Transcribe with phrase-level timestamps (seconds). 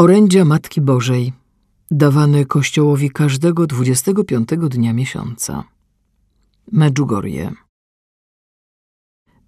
[0.00, 1.32] Orędzia Matki Bożej
[1.90, 5.64] dawane Kościołowi każdego 25 dnia miesiąca.
[6.72, 7.52] Medjugorje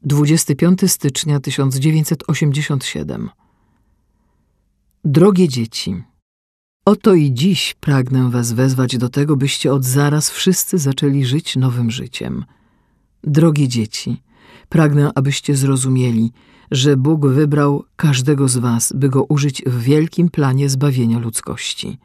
[0.02, 3.30] 25 stycznia 1987
[5.04, 6.02] Drogie dzieci,
[6.84, 11.90] oto i dziś pragnę was wezwać do tego, byście od zaraz wszyscy zaczęli żyć nowym
[11.90, 12.44] życiem.
[13.24, 14.22] Drogie dzieci,
[14.68, 16.32] pragnę, abyście zrozumieli,
[16.70, 21.98] że Bóg wybrał każdego z was, by go użyć w wielkim planie zbawienia ludzkości.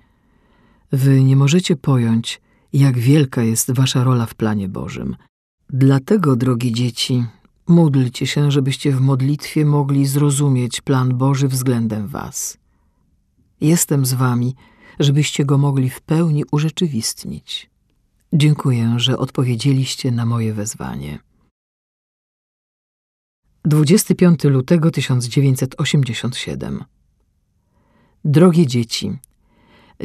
[0.91, 2.41] Wy nie możecie pojąć,
[2.73, 5.15] jak wielka jest wasza rola w planie Bożym.
[5.69, 7.25] Dlatego, drogie dzieci,
[7.67, 12.57] módlcie się, żebyście w modlitwie mogli zrozumieć plan Boży względem was.
[13.61, 14.55] Jestem z wami,
[14.99, 17.69] żebyście go mogli w pełni urzeczywistnić.
[18.33, 21.19] Dziękuję, że odpowiedzieliście na moje wezwanie.
[23.67, 26.83] 25 lutego 1987
[28.25, 29.17] Drogie dzieci,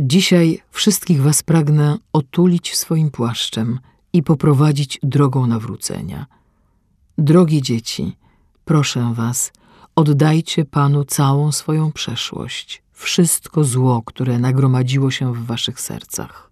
[0.01, 3.81] dzisiaj wszystkich was pragnę otulić swoim płaszczem
[4.12, 6.27] i poprowadzić drogą nawrócenia.
[7.19, 8.17] Drogie dzieci,
[8.64, 9.53] proszę was,
[9.97, 16.50] oddajcie Panu całą swoją przeszłość, wszystko zło, które nagromadziło się w waszych sercach.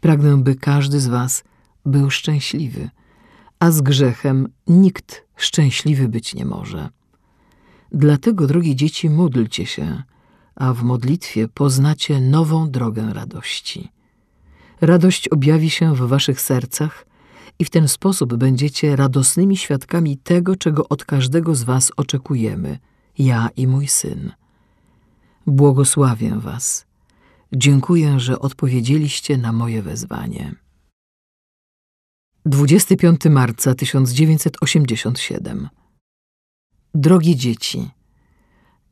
[0.00, 1.44] Pragnę, by każdy z was
[1.86, 2.90] był szczęśliwy,
[3.64, 6.88] a z grzechem nikt szczęśliwy być nie może.
[7.92, 10.02] Dlatego, drogie dzieci, módlcie się,
[10.54, 13.88] a w modlitwie poznacie nową drogę radości.
[14.80, 17.06] Radość objawi się w waszych sercach
[17.58, 22.78] i w ten sposób będziecie radosnymi świadkami tego, czego od każdego z was oczekujemy,
[23.18, 24.32] ja i mój syn.
[25.46, 26.86] Błogosławię was.
[27.52, 30.63] Dziękuję, że odpowiedzieliście na moje wezwanie.
[32.46, 35.68] 25 marca 1987
[36.94, 37.90] Drogie dzieci,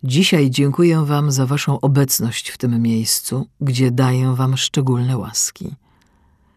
[0.05, 5.75] dzisiaj dziękuję Wam za Waszą obecność w tym miejscu, gdzie daję Wam szczególne łaski.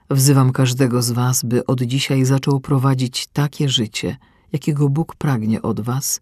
[0.10, 4.18] Wzywam każdego z Was, by od dzisiaj zaczął prowadzić takie życie,
[4.52, 6.22] jakiego Bóg pragnie od Was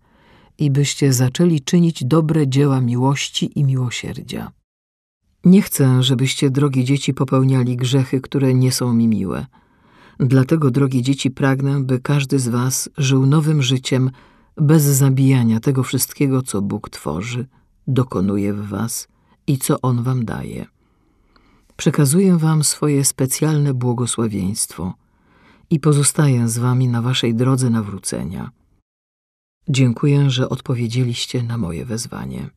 [0.57, 4.51] i byście zaczęli czynić dobre dzieła miłości i miłosierdzia.
[5.45, 9.45] Nie chcę, żebyście, drogie dzieci, popełniali grzechy, które nie są mi miłe–
[10.19, 14.11] Dlatego, drogie dzieci, pragnę, by każdy z was żył nowym życiem
[14.57, 17.47] bez zabijania tego wszystkiego, co Bóg tworzy,
[17.87, 19.07] dokonuje w was
[19.47, 20.65] i co On wam daje.
[21.77, 24.93] Przekazuję wam swoje specjalne błogosławieństwo
[25.69, 28.51] i pozostaję z wami na waszej drodze nawrócenia.
[29.69, 32.49] Dziękuję, że odpowiedzieliście na moje wezwanie.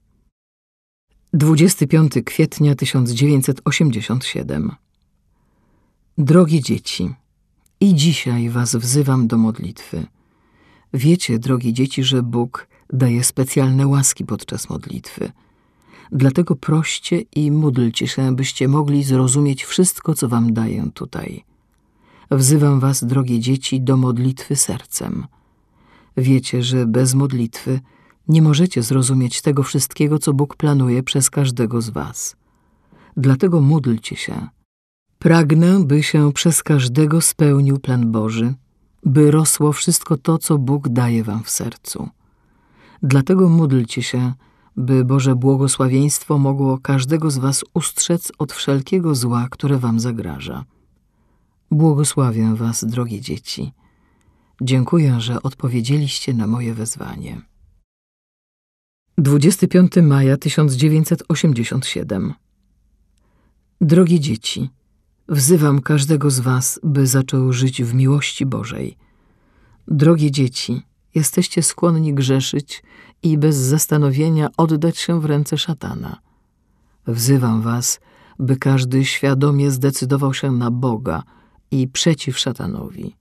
[1.33, 4.73] 25 kwietnia 1987
[6.19, 7.15] Drogie dzieci,
[7.81, 10.07] i dzisiaj was wzywam do modlitwy.
[10.95, 15.33] Wiecie, drogie dzieci, że Bóg daje specjalne łaski podczas modlitwy.
[16.13, 21.45] Dlatego proście i módlcie się, byście mogli zrozumieć wszystko, co wam daję tutaj.
[22.31, 25.27] Wzywam was, drogie dzieci, do modlitwy sercem.
[26.17, 27.81] Wiecie, że bez modlitwy
[28.29, 32.37] nie możecie zrozumieć tego wszystkiego, co Bóg planuje przez każdego z was.
[33.17, 34.49] Dlatego módlcie się,
[35.19, 38.55] Pragnę, by się przez każdego spełnił plan Boży,
[39.05, 42.09] by rosło wszystko to, co Bóg daje wam w sercu.
[43.03, 44.33] Dlatego módlcie się,
[44.77, 50.65] by Boże błogosławieństwo mogło każdego z was ustrzec od wszelkiego zła, które wam zagraża.
[51.71, 53.73] Błogosławię was, drogie dzieci.
[54.61, 57.43] Dziękuję, że odpowiedzieliście na moje wezwanie.
[59.19, 62.35] 25 maja 1987
[63.81, 64.71] Drogie dzieci,
[65.29, 68.97] Wzywam każdego z was, by zaczął żyć w miłości Bożej.
[69.89, 70.83] Drogie dzieci,
[71.15, 72.83] jesteście skłonni grzeszyć
[73.23, 76.21] i bez zastanowienia oddać się w ręce szatana.
[77.07, 78.01] Wzywam was,
[78.39, 81.23] by każdy świadomie zdecydował się na Boga
[81.71, 83.17] i przeciw szatanowi.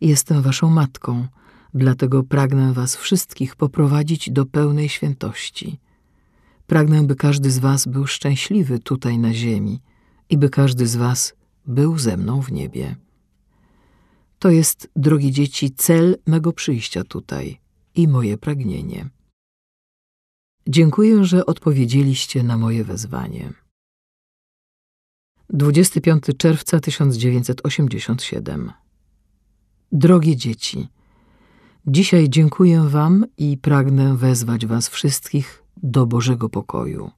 [0.00, 1.26] Jestem waszą matką,
[1.74, 5.80] dlatego pragnę was wszystkich poprowadzić do pełnej świętości.
[6.66, 9.80] Pragnę, by każdy z was był szczęśliwy tutaj na ziemi–
[10.30, 11.34] i by każdy z was
[11.66, 12.96] był ze mną w niebie.
[14.38, 17.60] To jest, drogi dzieci, cel mego przyjścia tutaj
[17.94, 19.08] i moje pragnienie.
[20.68, 23.52] Dziękuję, że odpowiedzieliście na moje wezwanie.
[25.50, 28.72] 25 czerwca 1987
[29.92, 30.88] Drogie dzieci,
[31.86, 37.10] dzisiaj dziękuję Wam i pragnę wezwać Was wszystkich do Bożego pokoju.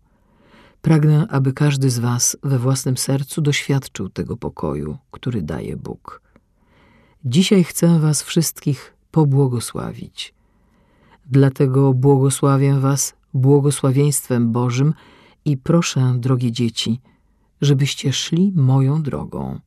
[0.87, 6.23] Pragnę, aby każdy z Was we własnym sercu doświadczył tego pokoju, który daje Bóg.
[7.25, 10.35] Dzisiaj chcę Was wszystkich pobłogosławić.
[11.31, 14.94] Dlatego błogosławię Was błogosławieństwem Bożym
[15.44, 17.00] i proszę, drogie dzieci,
[17.61, 19.61] żebyście szli moją drogą.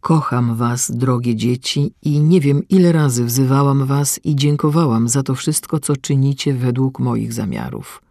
[0.00, 5.34] Kocham was, drogie dzieci, i nie wiem, ile razy wzywałam was i dziękowałam za to
[5.34, 8.02] wszystko, co czynicie według moich zamiarów.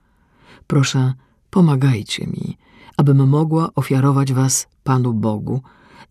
[0.68, 1.14] Proszę,
[1.57, 2.57] pomagajcie mi,
[2.98, 5.62] abym mogła ofiarować was Panu Bogu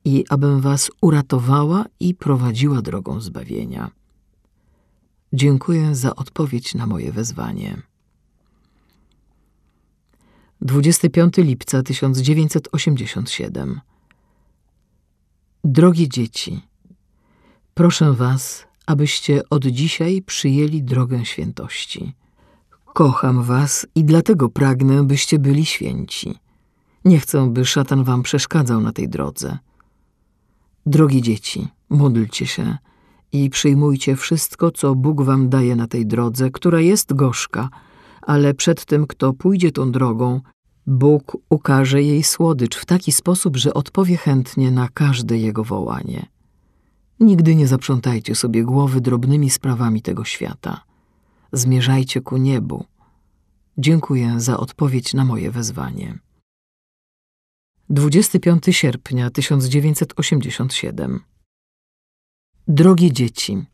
[0.05, 3.91] i abym was uratowała i prowadziła drogą zbawienia.
[5.33, 7.83] Dziękuję za odpowiedź na moje wezwanie.
[10.61, 13.81] 25 lipca 1987
[15.65, 16.61] Drogie dzieci,
[17.75, 22.15] proszę was, abyście od dzisiaj przyjęli drogę świętości.
[22.97, 26.35] Kocham was i dlatego pragnę, byście byli święci.
[27.05, 29.59] Nie chcę, by szatan wam przeszkadzał na tej drodze.
[30.87, 32.79] Drogie dzieci, módlcie się
[33.33, 37.69] i przyjmujcie wszystko, co Bóg wam daje na tej drodze, która jest gorzka,
[38.23, 40.41] ale przed tym, kto pójdzie tą drogą,
[40.87, 46.27] Bóg ukaże jej słodycz w taki sposób, że odpowie chętnie na każde jego wołanie.
[47.21, 50.86] Nigdy nie zaprzątajcie sobie głowy drobnymi sprawami tego świata.
[51.57, 52.85] Zmierzajcie ku niebu.
[53.79, 56.19] Dziękuję za odpowiedź na moje wezwanie.
[57.91, 61.21] 25 sierpnia 1987
[62.69, 63.65] Drogie dzieci,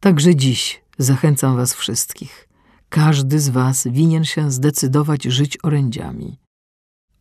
[0.00, 2.48] także dziś zachęcam was wszystkich.
[2.88, 6.38] Każdy z was winien się zdecydować żyć orędziami.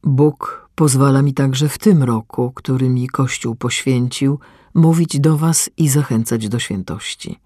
[0.03, 4.39] Bóg pozwala mi także w tym roku, który mi Kościół poświęcił,
[4.73, 7.39] mówić do was i zachęcać do świętości.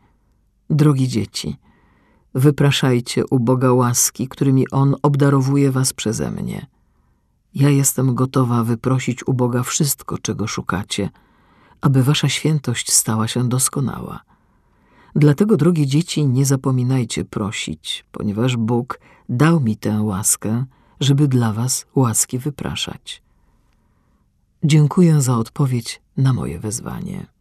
[0.69, 1.57] Drogie dzieci,
[2.33, 6.67] wypraszajcie u Boga łaski, którymi On obdarowuje was przeze mnie.
[7.53, 11.09] Ja jestem gotowa wyprosić u Boga wszystko, czego szukacie,
[11.81, 14.19] aby wasza świętość stała się doskonała.
[15.15, 18.99] Dlatego, drogie dzieci, nie zapominajcie prosić, ponieważ Bóg
[19.29, 20.65] dał mi tę łaskę,
[20.99, 23.21] żeby dla was łaski wypraszać.
[24.63, 27.36] Dziękuję za odpowiedź na moje wezwanie.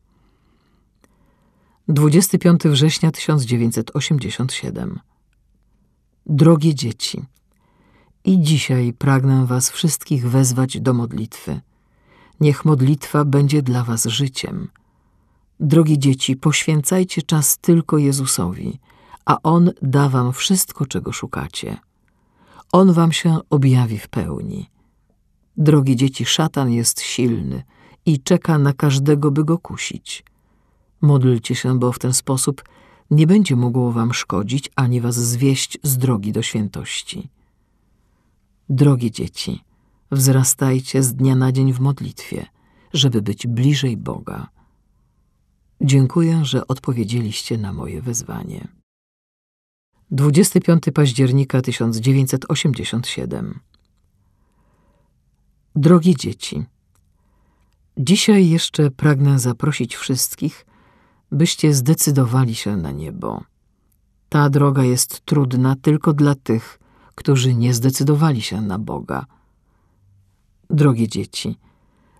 [1.88, 5.00] 25 września 1987
[6.26, 7.24] Drogie dzieci,
[8.24, 11.60] i dzisiaj pragnę was wszystkich wezwać do modlitwy.
[12.40, 14.68] Niech modlitwa będzie dla was życiem.
[15.60, 18.78] Drogie dzieci, poświęcajcie czas tylko Jezusowi,
[19.24, 21.76] a On da wam wszystko, czego szukacie.
[22.72, 24.70] On wam się objawi w pełni.
[25.56, 27.62] Drogie dzieci, szatan jest silny
[28.06, 30.24] i czeka na każdego, by go kusić.
[31.00, 32.64] Modlcie się, bo w ten sposób
[33.10, 37.28] nie będzie mógł wam szkodzić ani was zwieść z drogi do świętości.
[38.68, 39.60] Drogie dzieci,
[40.10, 42.46] wzrastajcie z dnia na dzień w modlitwie,
[42.92, 44.48] żeby być bliżej Boga.
[45.80, 48.68] Dziękuję, że odpowiedzieliście na moje wezwanie.
[50.10, 53.60] 25 października 1987
[55.76, 56.64] Drogie dzieci,
[57.98, 60.66] dzisiaj jeszcze pragnę zaprosić wszystkich,
[61.32, 63.44] byście zdecydowali się na niebo.
[64.28, 66.78] Ta droga jest trudna tylko dla tych,
[67.14, 69.26] którzy nie zdecydowali się na Boga.
[70.70, 71.58] Drogie dzieci,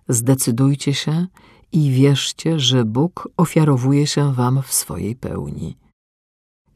[0.09, 1.27] zdecydujcie się
[1.71, 5.77] i wierzcie, że Bóg ofiarowuje się wam w swojej pełni.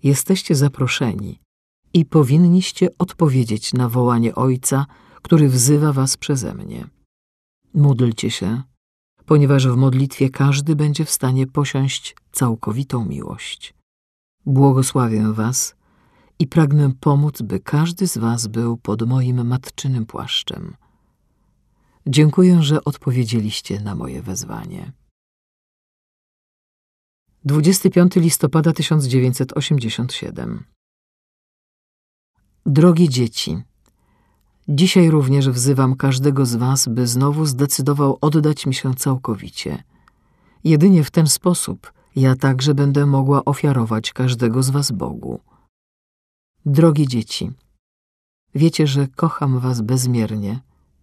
[0.04, 1.40] Jesteście zaproszeni
[1.94, 4.86] i powinniście odpowiedzieć na wołanie Ojca,
[5.22, 6.88] który wzywa was przeze mnie.
[7.74, 8.62] Módlcie się,
[9.26, 13.74] ponieważ w modlitwie każdy będzie w stanie posiąść całkowitą miłość.
[14.46, 15.76] Błogosławię was
[16.40, 20.76] i pragnę pomóc, by każdy z was był pod moim matczynym płaszczem.
[22.08, 24.92] Dziękuję, że odpowiedzieliście na moje wezwanie.
[27.46, 30.64] 25 listopada 1987
[32.66, 33.64] Drogie dzieci,
[34.68, 39.84] dzisiaj również wzywam każdego z was, by znowu zdecydował oddać mi się całkowicie.
[40.64, 45.40] Jedynie w ten sposób ja także będę mogła ofiarować każdego z was Bogu.
[46.66, 47.52] Drogie dzieci,
[48.56, 50.60] wiecie, że kocham was bezmiernie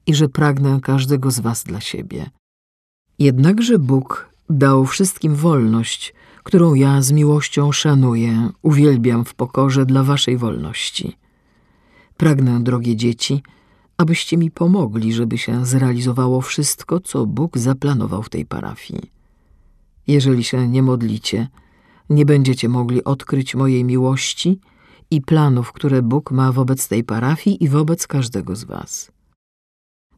[0.06, 2.30] i że pragnę każdego z was dla siebie.
[3.18, 10.36] Jednakże Bóg dał wszystkim wolność, którą ja z miłością szanuję, uwielbiam w pokorze dla waszej
[10.36, 11.16] wolności.
[12.16, 13.42] Pragnę, drogie dzieci,
[13.96, 19.17] abyście mi pomogli, żeby się zrealizowało wszystko, co Bóg zaplanował w tej parafii.
[20.08, 21.48] Jeżeli się nie modlicie,
[22.10, 24.60] nie będziecie mogli odkryć mojej miłości
[25.10, 29.12] i planów, które Bóg ma wobec tej parafii i wobec każdego z was.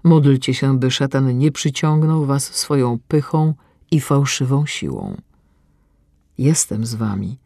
[0.05, 3.55] Módlcie się, by szatan nie przyciągnął was swoją pychą
[3.91, 5.17] i fałszywą siłą.
[6.39, 7.39] Jestem z wami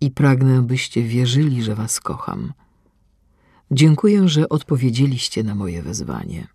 [0.00, 2.52] i pragnę, byście wierzyli, że was kocham.
[3.70, 6.46] Dziękuję, że odpowiedzieliście na moje wezwanie.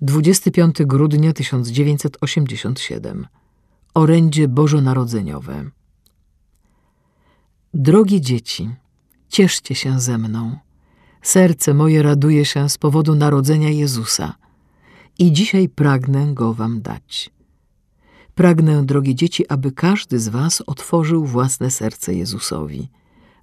[0.00, 3.26] 25 grudnia 1987
[3.96, 5.70] Orędzie Bożonarodzeniowe
[7.74, 8.70] Drogie dzieci,
[9.28, 10.56] cieszcie się ze mną.
[11.22, 14.34] Serce moje raduje się z powodu narodzenia Jezusa
[15.18, 17.30] i dzisiaj pragnę Go wam dać.
[18.34, 22.88] Pragnę, drogie dzieci, aby każdy z was otworzył własne serce Jezusowi,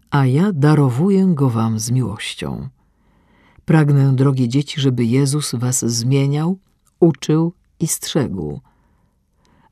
[0.10, 2.70] a ja darowuję Go wam z miłością.
[3.66, 6.58] Pragnę, drogie dzieci, żeby Jezus was zmieniał,
[7.00, 8.62] uczył i strzegł.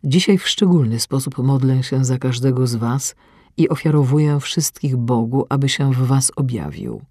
[0.03, 3.15] Dzisiaj w szczególny sposób modlę się za każdego z was
[3.58, 7.01] i ofiarowuję wszystkich Bogu, aby się w was objawił.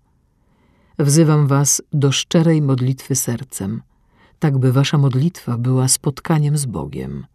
[0.99, 3.83] Wzywam was do szczerej modlitwy sercem,
[4.39, 7.27] tak by wasza modlitwa była spotkaniem z Bogiem.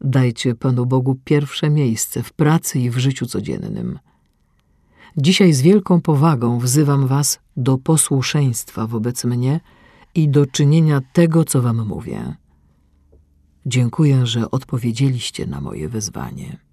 [0.00, 3.98] Dajcie Panu Bogu pierwsze miejsce w pracy i w życiu codziennym.
[5.16, 9.60] Dzisiaj z wielką powagą wzywam was do posłuszeństwa wobec mnie
[10.14, 12.36] i do czynienia tego, co wam mówię.
[13.66, 16.69] Dziękuję, że odpowiedzieliście na moje wezwanie.